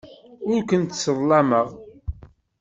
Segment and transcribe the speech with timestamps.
[0.51, 1.67] Ur kent-sseḍlameɣ.